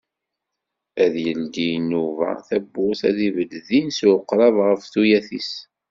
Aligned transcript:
Ad 1.03 1.09
d-yeldi 1.13 1.67
inuba 1.77 2.29
tawwurt 2.47 3.01
ad 3.09 3.17
ibed 3.27 3.53
din 3.67 3.87
s 3.97 3.99
uqrab 4.11 4.55
ɣef 4.67 4.81
tuyat-is. 4.93 5.51